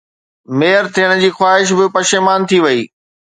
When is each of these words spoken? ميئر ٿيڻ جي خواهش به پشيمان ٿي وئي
ميئر 0.61 0.85
ٿيڻ 0.95 1.11
جي 1.23 1.29
خواهش 1.37 1.67
به 1.77 1.85
پشيمان 1.99 2.39
ٿي 2.49 2.57
وئي 2.65 2.81